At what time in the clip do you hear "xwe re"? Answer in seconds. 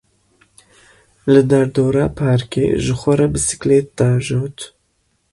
2.99-3.27